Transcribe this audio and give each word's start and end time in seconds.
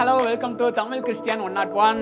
Hello 0.00 0.12
welcome 0.20 0.54
to 0.56 0.66
Tamil 0.70 1.00
Christian 1.00 1.40
one 1.40 1.52
not 1.52 1.72
one 1.78 1.98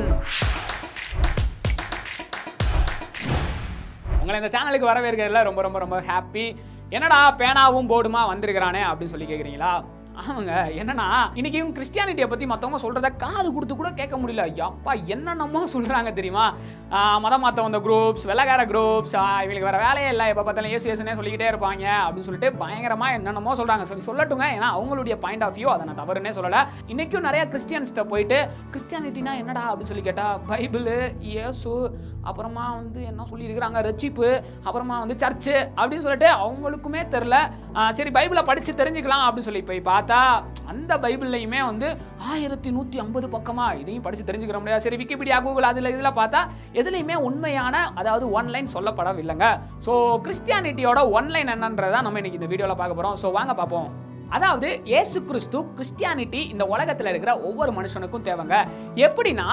உங்களை 4.18 4.36
இந்த 4.36 4.50
சேனலுக்கு 4.54 4.88
வரவேற்கிறதுல 4.88 5.42
ரொம்ப 5.42 5.62
ரொம்ப 5.62 5.78
ரொம்ப 5.78 5.96
ஹாப்பி 6.00 6.44
என்னடா 6.90 7.18
பேனாவும் 7.40 7.90
போர்டுமா 7.90 8.22
வந்திருக்கிறானே 8.28 8.82
அப்படின்னு 8.82 9.12
சொல்லி 9.12 9.28
கேட்குறீங்களா 9.28 9.72
ஆமாங்க. 10.20 10.54
என்னன்னா 10.80 11.06
இன்னைக்கு 11.38 11.58
இவங்க 11.58 11.74
கிறிஸ்டியானிட்டியை 11.76 12.26
பற்றி 12.30 12.46
மற்றவங்க 12.52 12.78
சொல்கிறத 12.84 13.08
காது 13.22 13.48
கொடுத்து 13.56 13.74
கூட 13.80 13.90
கேட்க 13.98 14.14
முடியல. 14.20 14.44
அப்பா 14.68 14.92
என்னென்னமோ 15.14 15.60
சொல்கிறாங்க 15.74 16.10
தெரியுமா? 16.18 16.46
மதம் 17.24 17.42
மாற்ற 17.44 17.62
வந்த 17.66 17.78
குரூப்ஸ் 17.86 18.24
வெள்ளக்கார 18.30 18.62
குரூப்ஸ் 18.70 19.14
இவங்களுக்கு 19.42 19.68
வேற 19.68 19.78
வேலையே 19.84 20.08
இல்லை. 20.14 20.26
எப்போ 20.32 20.42
பார்த்தாலும் 20.46 20.74
ஏசு 20.76 20.90
ஏசுனே 20.92 21.16
சொல்லிக்கிட்டே 21.18 21.48
இருப்பாங்க 21.50 21.84
அப்படின்னு 22.04 22.28
சொல்லிட்டு 22.28 22.50
பயங்கரமாக 22.62 23.16
என்னென்னமோ 23.18 23.54
சொல்கிறாங்க 23.60 23.86
சொல்லி 23.90 24.06
சொல்லட்டுங்க. 24.08 24.46
ஏன்னா 24.56 24.70
அவங்களுடைய 24.78 25.16
பாயிண்ட் 25.24 25.44
ஆஃப் 25.48 25.56
வியூ 25.58 25.70
அதை 25.74 25.86
நான் 25.90 26.00
தவறுனே 26.02 26.32
சொல்லலை. 26.38 26.62
இன்னைக்கும் 26.94 27.26
நிறைய 27.28 27.44
கிறிஸ்டியன்ஸ்கிட்ட 27.52 28.04
போயிட்டு 28.14 28.40
கிறிஸ்டியானிட்டினா 28.74 29.34
என்னடா 29.42 29.64
அப்படின்னு 29.70 29.92
சொல்லி 29.92 30.06
கேட்டால் 30.08 30.40
பைபிள் 30.52 30.90
இயேசு 31.32 31.72
அப்புறமா 32.30 32.64
வந்து 32.78 33.00
என்ன 33.10 33.26
சொல்லியிருக்கிறாங்க 33.30 33.80
ரட்சிப்பு 33.88 34.28
அப்புறமா 34.66 34.96
வந்து 35.02 35.16
சர்ச்சு 35.22 35.56
அப்படின்னு 35.78 36.06
சொல்லிட்டு 36.06 36.30
அவங்களுக்குமே 36.44 37.02
தெரில 37.14 37.36
சரி 37.98 38.12
பைபிளை 38.16 38.42
படித்து 38.50 38.72
தெரிஞ்சுக்கலாம் 38.80 39.24
அப்படின்னு 39.26 39.48
சொல்லி 39.48 39.62
போய் 39.70 39.82
பார்த்தா 39.90 40.20
அந்த 40.72 40.92
பைபிள்லையுமே 41.04 41.60
வந்து 41.70 41.88
ஆயிரத்தி 42.32 42.70
நூற்றி 42.76 42.96
ஐம்பது 43.04 43.26
பக்கமாக 43.36 43.78
இதையும் 43.82 44.04
படித்து 44.06 44.26
தெரிஞ்சுக்கிற 44.28 44.58
முடியாது. 44.60 44.84
சரி 44.86 44.98
விக்கிபீடியா 45.02 45.38
கூகுள் 45.46 45.70
அதில் 45.70 45.92
இதில் 45.94 46.16
பார்த்தா 46.20 46.40
எதுலையுமே 46.80 47.16
உண்மையான 47.28 47.76
அதாவது 48.00 48.26
ஒன்லைன் 48.40 48.74
சொல்லப்படவில்லைங்க. 48.76 49.48
ஸோ 49.86 49.94
கிறிஸ்டியானிட்டியோட 50.26 51.00
ஒன்லைன் 51.18 51.52
என்னன்றதான் 51.54 52.06
நம்ம 52.08 52.20
இன்னைக்கு 52.22 52.40
இந்த 52.40 52.50
வீடியோவில் 52.52 52.80
பார்க்க 52.82 52.98
போகிறோம் 53.00 53.18
ஸோ 53.24 53.30
வாங்க 53.38 53.54
பார்ப்போம். 53.62 53.90
அதாவது 54.36 54.68
இயேசு 54.92 55.18
கிறிஸ்து 55.28 55.58
கிறிஸ்டியானிட்டி 55.76 56.40
இந்த 56.54 56.64
உலகத்தில் 56.72 57.10
இருக்கிற 57.12 57.32
ஒவ்வொரு 57.48 57.70
மனுஷனுக்கும் 57.76 58.26
தேவைங்க. 58.26 58.56
எப்படின்னா 59.06 59.46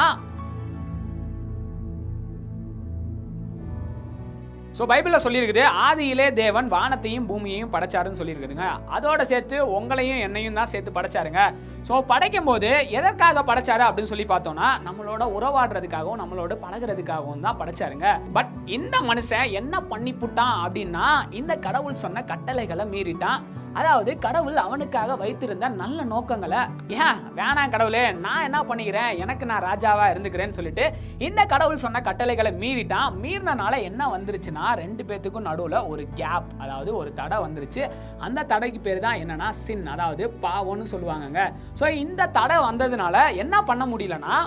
ஸோ 4.78 4.84
பைபிளில் 4.92 5.24
சொல்லியிருக்குது 5.24 5.62
ஆதியிலே 5.88 6.26
தேவன் 6.40 6.68
வானத்தையும் 6.74 7.28
பூமியையும் 7.30 7.72
படைச்சாருன்னு 7.74 8.20
சொல்லியிருக்குதுங்க. 8.22 8.66
அதோட 8.96 9.22
சேர்த்து 9.32 9.58
உங்களையும் 9.78 10.22
என்னையும் 10.26 10.58
தான் 10.60 10.72
சேர்த்து 10.72 10.96
படைச்சாருங்க. 10.98 11.42
ஸோ 11.88 12.02
படைக்கும் 12.12 12.50
போது 12.50 12.70
எதற்காக 13.00 13.44
படைச்சாரு 13.50 13.84
அப்படின்னு 13.88 14.12
சொல்லி 14.14 14.28
பார்த்தோம்னா 14.32 14.70
நம்மளோட 14.88 15.24
உறவாடுறதுக்காகவும் 15.38 16.22
நம்மளோட 16.24 16.54
பழகுறதுக்காகவும் 16.64 17.46
தான் 17.48 17.60
படைச்சாருங்க. 17.62 18.08
பட் 18.38 18.52
இந்த 18.78 18.98
மனுஷன் 19.10 19.54
என்ன 19.62 19.84
பண்ணி 19.92 20.14
புட்டான் 20.24 20.58
அப்படின்னா 20.66 21.08
இந்த 21.42 21.56
கடவுள் 21.68 22.02
சொன்ன 22.06 22.24
கட்டளைகளை 22.34 22.88
மீறிட்டான். 22.96 23.40
அதாவது 23.80 24.12
கடவுள் 24.26 24.58
அவனுக்காக 24.66 25.16
வைத்திருந்த 25.22 25.70
நல்ல 25.82 26.00
நோக்கங்களை 26.12 26.62
ஏன் 27.06 27.20
வேணாம் 27.40 27.72
கடவுளே 27.74 28.04
நான் 28.26 28.46
என்ன 28.48 28.60
பண்ணிக்கிறேன்? 28.70 29.12
எனக்கு 29.24 29.46
நான் 29.52 29.66
ராஜாவா 29.68 30.06
இருந்துக்கிறேன்னு 30.14 30.58
சொல்லிட்டு 30.60 30.86
இந்த 31.28 31.42
கடவுள் 31.54 31.84
சொன்ன 31.86 32.02
கட்டளைகளை 32.08 32.52
மீறிட்டான். 32.64 33.16
மீறினால 33.24 33.74
என்ன 33.90 34.10
வந்துருச்சுன்னா 34.16 34.66
ரெண்டு 34.82 35.06
பேத்துக்கும் 35.10 35.48
நடுவில் 35.50 35.80
ஒரு 35.92 36.06
கேப் 36.20 36.50
அதாவது 36.64 36.92
ஒரு 37.02 37.12
தடை 37.22 37.40
வந்துருச்சு. 37.46 37.84
அந்த 38.28 38.46
தடைக்கு 38.52 38.82
பேர் 38.88 39.06
தான் 39.08 39.22
என்னன்னா 39.24 39.50
சின் 39.64 39.88
அதாவது 39.96 40.26
பாவம்னு 40.46 40.92
சொல்லுவாங்கங்க. 40.94 41.42
ஸோ 41.82 41.88
இந்த 42.04 42.32
தடை 42.40 42.60
வந்ததுனால 42.70 43.18
என்ன 43.44 43.56
பண்ண 43.72 43.86
முடியலன்னா 43.94 44.38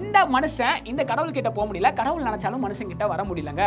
இந்த 0.00 0.18
மனுஷன் 0.34 0.76
இந்த 0.90 1.02
கடவுள் 1.10 1.36
கிட்ட 1.36 1.50
போக 1.50 1.64
முடியல. 1.68 1.90
கடவுள் 2.00 2.26
நினைச்சாலும் 2.28 2.64
மனுஷன் 2.66 2.92
கிட்ட 2.92 3.06
வர 3.12 3.22
முடியலங்க. 3.30 3.64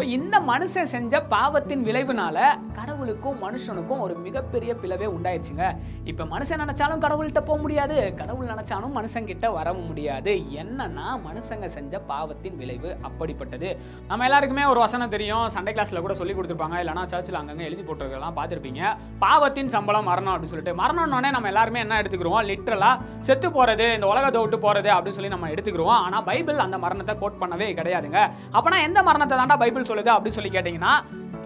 ஸோ 0.00 0.04
இந்த 0.16 0.36
மனுஷன் 0.50 0.90
செஞ்ச 0.92 1.14
பாவத்தின் 1.32 1.82
விளைவுனால 1.86 2.36
கடவுளுக்கும் 2.76 3.40
மனுஷனுக்கும் 3.44 4.02
ஒரு 4.04 4.14
மிகப்பெரிய 4.26 4.70
பிளவே 4.82 5.06
உண்டாயிடுச்சுங்க 5.14 5.64
இப்போ 6.10 6.24
மனுஷன் 6.30 6.62
நினச்சாலும் 6.62 7.02
கடவுள்கிட்ட 7.04 7.40
போக 7.48 7.58
முடியாது 7.64 7.96
கடவுள் 8.20 8.48
நினைச்சாலும் 8.52 8.94
மனுஷங்கிட்ட 8.98 9.46
வரவும் 9.56 9.88
முடியாது. 9.88 10.32
என்னன்னா 10.60 11.06
மனுஷங்க 11.26 11.66
செஞ்ச 11.74 12.00
பாவத்தின் 12.12 12.56
விளைவு 12.60 12.92
அப்படிப்பட்டது. 13.08 13.72
நம்ம 14.12 14.24
எல்லாருக்குமே 14.28 14.64
ஒரு 14.72 14.82
வசனம் 14.84 15.12
தெரியும். 15.16 15.44
சண்டே 15.56 15.74
கிளாஸ்ல 15.76 16.02
கூட 16.06 16.16
சொல்லி 16.20 16.36
கொடுத்துருப்பாங்க. 16.38 16.78
இல்லைனா 16.84 17.04
சர்ச்சில் 17.12 17.38
அங்கங்கே 17.40 17.66
எழுதி 17.68 17.84
போட்டிருக்கலாம் 17.90 18.38
பார்த்துருப்பீங்க. 18.38 18.94
பாவத்தின் 19.26 19.70
சம்பளம் 19.76 20.08
மரணம் 20.12 20.32
அப்படின்னு 20.34 20.54
சொல்லிட்டு. 20.54 20.76
மரணம்னோடனே 20.82 21.34
நம்ம 21.36 21.52
எல்லாருமே 21.52 21.84
என்ன 21.84 22.00
எடுத்துக்கிறோம் 22.04 22.40
லிட்ரலா 22.52 22.90
செத்து 23.28 23.50
போறது 23.58 23.88
இந்த 23.98 24.08
உலகத்தை 24.14 24.42
விட்டு 24.46 24.60
போறது 24.66 24.92
அப்படின்னு 24.96 25.18
சொல்லி 25.18 25.34
நம்ம 25.36 25.52
எடுத்துக்கிறோம் 25.56 25.96
ஆனால் 26.06 26.26
பைபிள் 26.30 26.64
அந்த 26.68 26.78
மரணத்தை 26.86 27.16
கோட் 27.24 27.40
பண்ணவே 27.44 27.70
கிடையாதுங்க. 27.82 28.22
அப்பனா 28.58 28.80
எந்த 28.88 28.98
மரணத்தை 29.10 29.36
தாண்டா 29.42 29.60
பைபிள் 29.64 29.88
சொல்லுது 29.92 30.12
அப்படின்னு 30.16 30.38
சொல்லி 30.38 30.54
கேட்டிங்கன்னா 30.58 30.94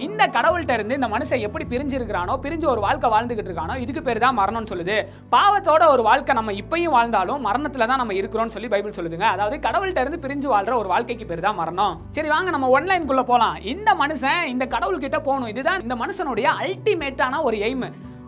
இந்த 0.04 0.22
கடவுள்கிட்ட 0.36 0.76
இருந்து 0.76 0.96
இந்த 0.98 1.08
மனுஷன் 1.12 1.42
எப்படி 1.46 1.64
பிரிஞ்சிருக்கிறானோ 1.72 2.34
பிரிஞ்சு 2.44 2.66
ஒரு 2.72 2.80
வாழ்க்கை 2.84 3.08
வாழ்ந்துகிட்டு 3.12 3.50
இருக்கானோ 3.50 3.74
இதுக்கு 3.82 4.00
பேர் 4.06 4.20
தான் 4.24 4.36
மரணம்னு 4.38 4.70
சொல்லுது. 4.70 4.96
பாவத்தோட 5.34 5.82
ஒரு 5.92 6.02
வாழ்க்கை 6.08 6.32
நம்ம 6.38 6.52
இப்பயும் 6.62 6.94
வாழ்ந்தாலும் 6.96 7.44
மரணத்துல 7.48 7.86
தான் 7.90 8.00
நம்ம 8.02 8.14
இருக்கிறோம்னு 8.20 8.54
சொல்லி 8.54 8.70
பைபிள் 8.72 8.96
சொல்லுதுங்க. 8.96 9.26
அதாவது 9.34 9.56
கடவுள்கிட்ட 9.66 10.02
இருந்து 10.04 10.20
பிரிஞ்சு 10.24 10.48
வாழ்ற 10.54 10.72
ஒரு 10.80 10.88
வாழ்க்கைக்கு 10.92 11.26
பேர் 11.28 11.44
தான் 11.46 11.58
மரணம். 11.60 11.94
சரி 12.16 12.30
வாங்க 12.34 12.50
நம்ம 12.56 12.70
ஒன்லைனுக்குள்ள 12.78 13.24
போலாம். 13.30 13.58
இந்த 13.74 13.92
மனுஷன் 14.02 14.42
இந்த 14.54 14.66
கடவுள் 14.74 15.04
கிட்ட 15.04 15.20
போகணும். 15.28 15.52
இதுதான் 15.54 15.84
இந்த 15.84 15.96
மனுஷனுடைய 16.02 16.48
அல்டிமேட்டான 16.64 17.42
ஒரு 17.50 17.58
எய்ம் 17.68 17.86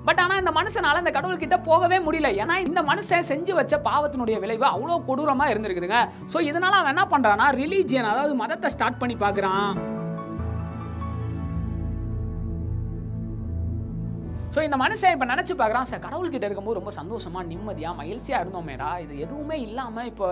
பட் 0.09 0.22
ஆனால் 0.26 0.41
இந்த 0.43 0.55
மனுஷனால 0.60 1.03
இந்த 1.03 1.15
கடவுள் 1.19 1.43
கிட்ட 1.43 1.59
போகவே 1.71 2.00
முடியல. 2.06 2.31
ஏன்னா 2.43 2.56
இந்த 2.69 2.81
மனுஷன் 2.93 3.28
செஞ்சு 3.32 3.53
வச்ச 3.59 3.81
பாவத்தினுடைய 3.88 4.38
விளைவு 4.44 4.66
அவ்வளோ 4.75 5.00
கொடூரமாக 5.10 5.53
இருந்திருக்குதுங்க. 5.55 6.00
ஸோ 6.34 6.47
இதனால 6.50 6.75
அவன் 6.81 6.94
என்ன 6.97 7.06
பண்ணுறான்னா 7.16 7.49
ரிலீஜியன் 7.60 8.10
அதாவது 8.15 8.41
மதத்தை 8.44 8.71
ஸ்டார்ட் 8.76 9.03
பண்ணி 9.03 9.19
பார்க்குறான். 9.26 9.71
ஸோ 14.56 14.62
இந்த 14.62 14.77
மனுஷன் 14.77 15.12
இப்போ 15.12 15.27
நினச்சி 15.27 15.55
பார்க்குறான் 15.55 15.83
சார் 15.83 16.00
கடவுள்கிட்ட 16.00 16.44
இருக்கும்போது 16.44 16.78
ரொம்ப 16.81 16.91
சந்தோஷமா 16.91 17.47
நிம்மதியாக 17.47 17.97
மகிழ்ச்சியாக 17.97 18.43
இருந்தோமேடா. 18.44 18.99
இது 18.99 19.19
எதுவுமே 19.19 19.56
இல்லாமல் 19.59 20.05
இப்போ 20.05 20.28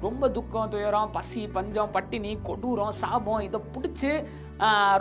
ரொம்ப 0.00 0.28
துக்கம் 0.28 0.68
துயரம் 0.68 1.10
பசி 1.10 1.48
பஞ்சம் 1.48 1.90
பட்டினி 1.90 2.38
கொடூரம் 2.42 2.92
சாபம் 2.92 3.40
இதை 3.40 3.60
பிடிச்சி 3.74 4.12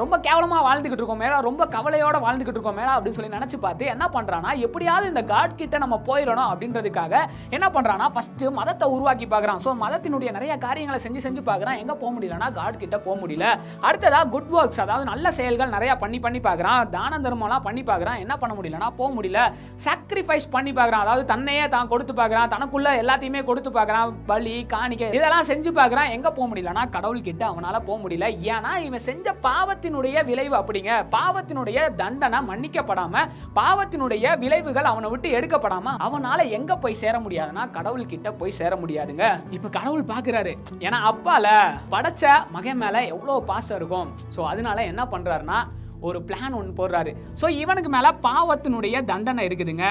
ரொம்ப 0.02 0.16
கேவலமாக 0.28 0.62
வாழ்ந்துக்கிட்டு 0.68 1.04
இருக்கோம் 1.04 1.22
மேடா 1.24 1.38
ரொம்ப 1.48 1.64
கவலையோட 1.76 2.18
வாழ்ந்துக்கிட்டு 2.26 2.60
இருக்கோம் 2.60 2.78
மேடா 2.80 2.94
அப்படின்னு 2.96 3.18
சொல்லி 3.18 3.34
நினச்சி 3.36 3.58
பார்த்து 3.66 3.92
என்ன 3.94 4.06
பண்ணுறான்னா 4.16 4.52
எப்படியாவது 4.66 5.06
இந்த 5.12 5.24
காட் 5.32 5.58
கிட்ட 5.60 5.78
நம்ம 5.84 5.96
போயிடணும் 6.08 6.50
அப்படின்றதுக்காக 6.52 7.14
என்ன 7.56 7.68
பண்ணுறான்னா 7.76 8.08
ஃபஸ்ட்டு 8.16 8.52
மதத்தை 8.60 8.88
உருவாக்கி 8.96 9.28
பார்க்குறான். 9.34 9.62
ஸோ 9.66 9.72
மதத்தினுடைய 9.84 10.30
நிறைய 10.38 10.54
காரியங்களை 10.66 11.00
செஞ்சு 11.06 11.22
செஞ்சு 11.26 11.42
பார்க்குறான். 11.50 11.80
எங்கே 11.82 11.96
போக 12.04 12.12
முடியலன்னா 12.16 12.48
காட் 12.60 12.80
கிட்ட 12.84 13.00
போக 13.08 13.16
முடியல. 13.24 13.46
அடுத்ததாக 13.88 14.30
குட் 14.36 14.54
ஒர்க்ஸ் 14.60 14.82
அதாவது 14.86 15.06
நல்ல 15.12 15.32
செயல்கள் 15.40 15.74
நிறையா 15.76 15.96
பண்ணி 16.04 16.20
பண்ணி 16.26 16.42
பார்க்குறான். 16.48 16.82
தான 16.98 17.20
தர்மம்லாம் 17.26 17.66
பண்ணி 17.68 17.84
பார்க்குறான். 17.92 18.20
என்ன 18.24 18.38
பண்ண 18.44 18.56
முடியலன்னா 18.60 18.90
போக 19.02 19.10
முடியல. 19.18 19.42
சாக்ரிஃபைஸ் 19.88 20.50
பண்ணி 20.56 20.74
பார்க்குறான். 20.80 21.06
அதாவது 21.06 21.26
தன்னையே 21.34 21.68
தான் 21.76 21.92
கொடுத்து 21.94 22.16
பார்க்குறான். 22.22 22.52
தனக்குள்ள 22.56 22.96
எல்லாத்தையுமே 23.04 23.44
கொடுத்து 23.52 23.72
பார்க்குறான். 23.78 24.16
பலி 24.32 24.56
காணிக்கை 24.76 25.12
இதெல்லாம் 25.20 25.48
செஞ்சு 25.52 25.74
பார்க்குறான். 25.82 26.12
எங்கே 26.18 26.32
போக 26.40 26.48
முடியலன்னா 26.54 26.86
கடவுள்கிட்ட 26.98 27.46
அவனால் 27.52 27.86
போக 27.92 28.00
முடியல. 28.04 28.28
ஏன்னா 28.56 28.74
இவன் 28.90 29.08
செஞ்ச 29.10 29.38
பாவத்தினுடைய 29.52 30.26
விளைவு 30.30 30.56
அப்படிங்க. 30.60 30.92
பாவத்தினுடைய 31.18 31.80
தண்டனை 32.02 32.40
மன்னிக்கப்படாம 32.50 33.26
பாவத்தினுடைய 33.60 34.38
விளைவுகள் 34.44 34.92
அவனை 34.92 35.10
விட்டு 35.14 35.30
எடுக்கப்படாம 35.40 35.96
அவனால 36.08 36.40
எங்க 36.58 36.72
போய் 36.84 37.00
சேர 37.04 37.16
முடியாதுன்னா 37.26 37.66
கடவுள் 37.78 38.10
கிட்ட 38.14 38.30
போய் 38.40 38.58
சேர 38.60 38.74
முடியாதுங்க. 38.84 39.26
இப்ப 39.58 39.70
கடவுள் 39.78 40.10
பாக்குறாரு. 40.14 40.54
ஏன்னா 40.86 41.00
அப்பால 41.12 41.48
படைச்ச 41.94 42.34
மகன் 42.56 42.82
மேல 42.84 42.98
எவ்வளவு 43.14 43.48
பாசம் 43.52 43.78
இருக்கும். 43.80 44.10
ஸோ 44.36 44.42
அதனால 44.54 44.84
என்ன 44.92 45.04
பண்றாருன்னா 45.14 45.60
ஒரு 46.08 46.20
பிளான் 46.30 46.58
ஒன்று 46.60 46.80
போடுறாரு. 46.80 47.12
ஸோ 47.42 47.46
இவனுக்கு 47.64 47.92
மேலே 47.98 48.12
பாவத்தினுடைய 48.28 48.98
தண்டனை 49.12 49.44
இருக்குதுங்க. 49.50 49.86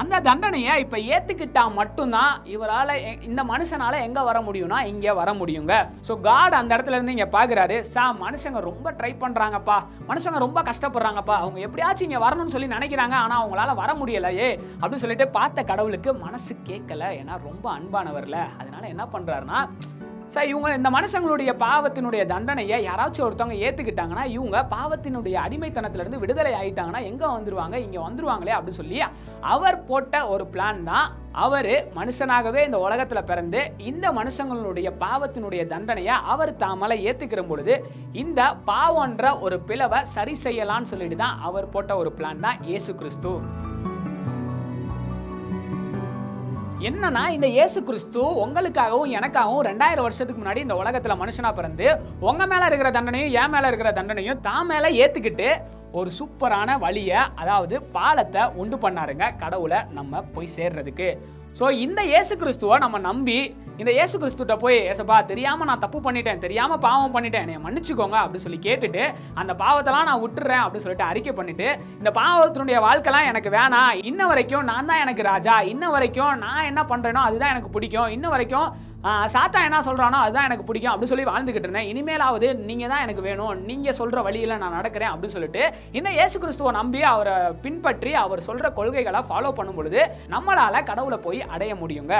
அந்த 0.00 0.16
தண்டனையை 0.26 0.72
இப்போ 0.82 0.98
ஏற்றுக்கிட்டா 1.14 1.62
மட்டும்தான் 1.78 2.32
இவரால் 2.54 2.92
இந்த 3.28 3.42
மனுஷனால் 3.50 3.96
எங்கே 4.06 4.22
வர 4.28 4.38
முடியும்னா 4.46 4.78
இங்கே 4.90 5.12
வர 5.20 5.30
முடியுங்க. 5.40 5.74
ஸோ 6.08 6.12
காட் 6.26 6.58
அந்த 6.58 6.70
இடத்துல 6.76 6.98
இருந்து 6.98 7.14
இங்கே 7.16 7.28
பார்க்குறாரு 7.36 7.76
சா 7.92 8.04
மனுஷங்க 8.24 8.60
ரொம்ப 8.68 8.92
ட்ரை 8.98 9.12
பண்ணுறாங்கப்பா 9.22 9.78
மனுஷங்க 10.10 10.44
ரொம்ப 10.46 10.62
கஷ்டப்படுறாங்கப்பா. 10.70 11.36
அவங்க 11.44 11.60
எப்படியாச்சும் 11.68 12.08
இங்கே 12.08 12.22
வரணும்னு 12.26 12.54
சொல்லி 12.56 12.70
நினைக்கிறாங்க. 12.76 13.16
ஆனால் 13.24 13.40
அவங்களால 13.40 13.74
வர 13.82 13.92
முடியலையே. 14.02 14.50
அப்படின்னு 14.80 15.04
சொல்லிட்டு 15.06 15.28
பார்த்த 15.38 15.64
கடவுளுக்கு 15.72 16.12
மனசு 16.26 16.54
கேட்கல. 16.70 17.04
ஏன்னா 17.20 17.36
ரொம்ப 17.50 17.66
அன்பானவர்ல. 17.78 18.38
அதனால 18.60 18.86
என்ன 18.94 19.06
பண்ணுறாருன்னா 19.16 19.60
சார் 20.34 20.48
இவங்க 20.48 20.74
இந்த 20.74 20.90
மனுஷங்களுடைய 20.90 21.50
பாவத்தினுடைய 21.56 22.26
தண்டனையை 22.26 22.84
யாராச்சும் 22.84 23.24
ஒருத்தவங்க 23.26 23.56
ஏற்றுக்கிட்டாங்கன்னா 23.56 24.24
இவங்க 24.26 24.62
பாவத்தினுடைய 24.64 25.36
அடிமைத்தனத்திலிருந்து 25.36 26.18
விடுதலை 26.18 26.52
ஆகிட்டாங்கன்னா 26.52 27.02
எங்கே 27.02 27.26
வந்துருவாங்க? 27.26 27.74
இங்கே 27.76 27.98
வந்துருவாங்களே 27.98 28.50
அப்படின்னு 28.50 28.70
சொல்லி 28.72 28.98
அவர் 29.46 29.84
போட்ட 29.84 30.26
ஒரு 30.28 30.46
பிளான் 30.46 30.82
தான் 30.84 31.06
அவர் 31.32 31.70
மனுஷனாகவே 31.96 32.64
இந்த 32.64 32.78
உலகத்தில் 32.78 33.24
பிறந்து 33.24 33.60
இந்த 33.78 34.12
மனுஷங்களுடைய 34.12 34.90
பாவத்தினுடைய 35.00 35.66
தண்டனையை 35.66 36.14
அவர் 36.26 36.56
தாமலை 36.56 37.04
ஏற்றுக்கிற 37.04 37.42
பொழுது 37.46 37.76
இந்த 38.12 38.40
பாவன்ற 38.66 39.38
ஒரு 39.40 39.60
பிளவை 39.60 40.00
சரி 40.08 40.36
செய்யலான்னு 40.44 40.82
சொல்லிட்டு 40.82 41.16
தான் 41.16 41.38
அவர் 41.42 41.70
போட்ட 41.70 41.96
ஒரு 41.96 42.12
பிளான் 42.18 42.40
தான் 42.40 42.60
இயேசு 42.62 42.94
கிறிஸ்து. 42.94 43.32
என்னன்னா 46.80 47.22
இந்த 47.28 47.46
இயேசு 47.48 47.78
கிறிஸ்து 47.82 48.22
உங்களுக்காகவும் 48.42 49.12
எனக்காகவும் 49.12 49.62
ரெண்டாயிரம் 49.62 50.06
வருஷத்துக்கு 50.06 50.40
முன்னாடி 50.42 50.60
இந்த 50.60 50.74
உலகத்துல 50.74 51.14
மனுஷனா 51.16 51.50
பிறந்து 51.54 51.86
உங்க 52.20 52.42
மேல 52.46 52.66
இருக்கிற 52.66 52.90
தண்டனையும் 52.90 53.32
என் 53.34 53.50
மேல 53.50 53.68
இருக்கிற 53.68 53.90
தண்டனையும் 53.92 54.40
தான் 54.40 54.66
மேல 54.66 54.90
ஏத்துக்கிட்டு 55.00 55.48
ஒரு 55.98 56.10
சூப்பரான 56.18 56.78
வழியை 56.84 57.20
அதாவது 57.42 57.76
பாலத்தை 57.96 58.42
உண்டு 58.62 58.76
பண்ணாருங்க 58.84 59.26
கடவுளை 59.42 59.78
நம்ம 59.98 60.22
போய் 60.34 60.54
சேர்றதுக்கு. 60.56 61.08
ஸோ 61.58 61.66
இந்த 61.84 62.00
இயேசு 62.10 62.32
கிறிஸ்துவை 62.40 62.76
நம்ம 62.82 62.96
நம்பி 63.06 63.36
இந்த 63.80 63.90
இயேசு 63.96 64.14
கிறிஸ்துட்ட 64.20 64.54
போய் 64.62 64.76
ஏசப்பா 64.90 65.16
தெரியாமல் 65.30 65.68
நான் 65.70 65.82
தப்பு 65.84 65.98
பண்ணிட்டேன் 66.04 66.42
தெரியாமல் 66.44 66.82
பாவம் 66.84 67.14
பண்ணிட்டேன் 67.14 67.44
என்னை 67.44 67.56
மன்னிச்சுக்கோங்க 67.64 68.16
அப்படின்னு 68.20 68.44
சொல்லி 68.46 68.60
கேட்டுட்டு 68.66 69.02
அந்த 69.40 69.52
பாவத்தெல்லாம் 69.62 70.08
நான் 70.10 70.22
விட்டுறேன் 70.24 70.62
அப்படின்னு 70.62 70.84
சொல்லிட்டு 70.84 71.08
அறிக்கை 71.10 71.32
பண்ணிட்டு 71.38 71.68
இந்த 72.00 72.10
பாவத்தினுடைய 72.20 72.78
வாழ்க்கைலாம் 72.86 73.28
எனக்கு 73.30 73.52
வேணாம். 73.58 73.92
இன்ன 74.10 74.26
வரைக்கும் 74.30 74.68
நான் 74.70 74.90
தான் 74.90 75.02
எனக்கு 75.04 75.24
ராஜா. 75.32 75.56
இன்ன 75.72 75.90
வரைக்கும் 75.94 76.34
நான் 76.44 76.68
என்ன 76.70 76.84
பண்ணுறேனோ 76.92 77.22
அதுதான் 77.28 77.54
எனக்கு 77.54 77.74
பிடிக்கும். 77.76 78.12
இன்ன 78.16 78.28
வரைக்கும் 78.34 78.68
சாத்தா 79.34 79.58
என்ன 79.66 79.80
சொல்கிறானோ 79.86 80.18
அதுதான் 80.24 80.46
எனக்கு 80.48 80.66
பிடிக்கும் 80.68 80.92
அப்படின்னு 80.92 81.12
சொல்லி 81.12 81.26
வாழ்ந்துகிட்டு 81.30 81.68
இருந்தேன். 81.68 81.90
இனிமேலாவது 81.92 82.48
நீங்கள் 82.68 82.90
தான் 82.92 83.04
எனக்கு 83.06 83.26
வேணும். 83.28 83.60
நீங்கள் 83.68 83.98
சொல்கிற 84.00 84.22
வழியில் 84.28 84.60
நான் 84.62 84.76
நடக்கிறேன் 84.78 85.12
அப்படின்னு 85.12 85.36
சொல்லிட்டு 85.36 85.62
இந்த 85.98 86.10
இயேசு 86.16 86.36
கிறிஸ்துவை 86.44 86.72
நம்பி 86.78 87.02
அவரை 87.12 87.36
பின்பற்றி 87.66 88.14
அவர் 88.24 88.46
சொல்கிற 88.48 88.70
கொள்கைகளை 88.78 89.22
ஃபாலோ 89.28 89.52
பண்ணும் 89.58 89.78
பொழுது 89.80 90.02
நம்மளால் 90.34 90.86
கடவுளை 90.90 91.20
போய் 91.26 91.40
அடைய 91.56 91.74
முடியுங்க. 91.82 92.16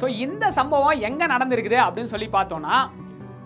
ஸோ 0.00 0.08
இந்த 0.24 0.44
சம்பவம் 0.60 1.02
எங்கே 1.10 1.26
நடந்திருக்குது 1.34 1.78
அப்படின்னு 1.86 2.12
சொல்லி 2.14 2.30
பார்த்தோம்னா 2.34 2.76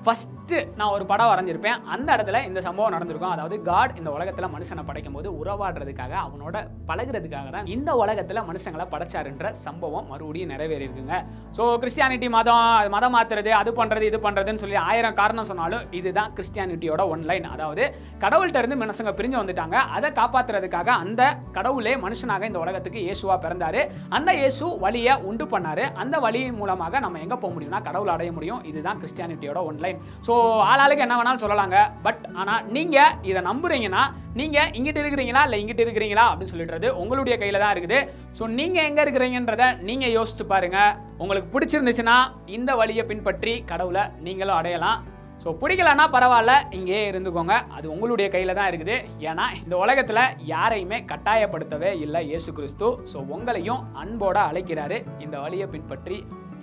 ஃபஸ்ட்டு 0.06 0.56
நான் 0.78 0.92
ஒரு 0.94 1.04
படம் 1.10 1.28
வரைஞ்சிருப்பேன். 1.30 1.78
அந்த 1.94 2.08
இடத்துல 2.16 2.40
இந்த 2.48 2.60
சம்பவம் 2.66 2.94
நடந்திருக்கும். 2.94 3.32
அதாவது 3.34 3.56
காட் 3.68 3.96
இந்த 4.00 4.10
உலகத்தில் 4.16 4.52
மனுஷனை 4.54 4.82
படைக்கும் 4.88 5.16
போது 5.16 5.28
உறவாடுறதுக்காக 5.40 6.14
அவனோட 6.24 6.56
பழகுறதுக்காக 6.90 7.48
தான் 7.56 7.68
இந்த 7.74 7.90
உலகத்தில் 8.02 8.40
மனுஷங்களை 8.50 8.86
படைச்சாருன்ற 8.94 9.50
சம்பவம் 9.64 10.08
மறுபடியும் 10.12 10.52
நிறைவேறியிருக்குங்க. 10.54 11.16
ஸோ 11.56 11.62
கிறிஸ்டியானிட்டி 11.82 12.28
மதம் 12.36 12.90
மதம் 12.94 13.14
மாத்துறது 13.16 13.50
அது 13.60 13.70
பண்ணுறது 13.80 14.04
இது 14.10 14.18
பண்ணுறதுன்னு 14.26 14.62
சொல்லி 14.64 14.78
ஆயிரம் 14.88 15.18
காரணம் 15.20 15.48
சொன்னாலும் 15.50 15.84
இதுதான் 15.98 16.30
கிறிஸ்டியானிட்டியோட 16.36 17.02
ஒன் 17.14 17.24
லைன் 17.30 17.46
அதாவது 17.54 17.84
கடவுள்கிட்ட 18.24 18.62
இருந்து 18.62 18.80
மனுஷங்க 18.82 19.12
பிரிஞ்சு 19.18 19.38
வந்துட்டாங்க. 19.40 19.76
அதை 19.96 20.10
காப்பாற்றுறதுக்காக 20.20 20.88
அந்த 21.04 21.22
கடவுளே 21.58 21.94
மனுஷனாக 22.06 22.48
இந்த 22.50 22.60
உலகத்துக்கு 22.64 23.00
இயேசுவாக 23.06 23.38
பிறந்தாரு. 23.44 23.82
அந்த 24.18 24.30
இயேசு 24.40 24.66
வழியை 24.84 25.14
உண்டு 25.30 25.46
பண்ணாரு. 25.54 25.86
அந்த 26.04 26.18
வழியின் 26.26 26.58
மூலமாக 26.60 27.00
நம்ம 27.06 27.20
எங்கே 27.24 27.38
போக 27.44 27.52
முடியும்னா 27.54 27.82
கடவுள் 27.88 28.14
அடைய 28.16 28.32
முடியும். 28.38 28.62
இதுதான் 28.72 29.00
கிறிஸ்டியானிட்டியோட 29.04 29.62
ஒன் 29.70 29.80
லைன் 29.86 30.00
ஸோ 30.28 30.34
ஆளாளுக்கு 30.72 31.06
என்ன 31.06 31.16
வேணாலும் 31.20 31.44
சொல்லலாங்க. 31.44 31.78
பட் 32.08 32.22
ஆனால் 32.42 32.62
நீங்கள் 32.76 33.14
இதை 33.30 33.42
நம்புறீங்கன்னா 33.50 34.04
நீங்கள் 34.38 34.70
இங்கிட்டு 34.78 35.00
இருக்கிறீங்களா 35.02 35.42
இல்லை 35.46 35.58
இங்கிட்டு 35.62 35.84
இருக்கிறீங்களா 35.86 36.24
அப்படின்னு 36.30 36.52
அப்படின்றது 36.74 37.00
உங்களுடைய 37.02 37.34
கையில 37.40 37.58
தான் 37.62 37.74
இருக்குது. 37.74 37.98
ஸோ 38.38 38.44
நீங்க 38.58 38.78
எங்க 38.88 39.00
இருக்கிறீங்கன்றத 39.04 39.64
நீங்க 39.88 40.06
யோசிச்சு 40.18 40.44
பாருங்க. 40.52 40.78
உங்களுக்கு 41.22 41.48
பிடிச்சிருந்துச்சுன்னா 41.54 42.16
இந்த 42.56 42.70
வழியை 42.80 43.04
பின்பற்றி 43.10 43.52
கடவுளை 43.70 44.04
நீங்களும் 44.26 44.58
அடையலாம். 44.60 45.00
ஸோ 45.42 45.50
பிடிக்கலன்னா 45.60 46.04
பரவாயில்ல 46.16 46.52
இங்கேயே 46.76 47.00
இருந்துக்கோங்க. 47.12 47.54
அது 47.76 47.86
உங்களுடைய 47.94 48.26
கையில் 48.34 48.56
தான் 48.58 48.68
இருக்குது. 48.70 48.96
ஏன்னா 49.28 49.46
இந்த 49.62 49.74
உலகத்தில் 49.84 50.22
யாரையுமே 50.52 50.98
கட்டாயப்படுத்தவே 51.10 51.90
இல்லை 52.04 52.20
இயேசு 52.30 52.50
கிறிஸ்து. 52.58 52.88
ஸோ 53.12 53.18
உங்களையும் 53.36 53.82
அன்போட 54.02 54.38
அழைக்கிறாரு. 54.50 54.98
இந்த 55.26 55.36
வழியை 55.44 55.68
பின்பற்றி 55.74 56.18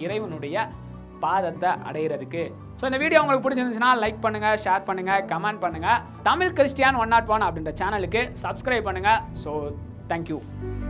இறைவனுடைய 0.05 0.65
பாதத்தை 1.23 1.71
அடையிறதுக்கு. 1.87 2.43
ஸோ 2.79 2.83
இந்த 2.89 2.99
வீடியோ 3.01 3.19
உங்களுக்கு 3.23 3.45
பிடிச்சிருந்துச்சுன்னா 3.45 3.91
லைக் 4.03 4.23
பண்ணுங்கள் 4.25 4.59
ஷேர் 4.63 4.87
பண்ணுங்கள் 4.87 5.25
கமெண்ட் 5.31 5.61
பண்ணுங்கள் 5.63 5.99
Tamil 6.27 6.55
Christian 6.59 6.99
one 7.01 7.13
not 7.13 7.31
one 7.33 7.45
அப்படின்ற 7.47 7.71
சேனலுக்கு 7.81 8.21
சப்ஸ்கிரைப் 8.43 8.87
பண்ணுங்கள் 8.87 9.19
ஸோ 9.43 9.51
Thank 10.11 10.27
you. 10.27 10.80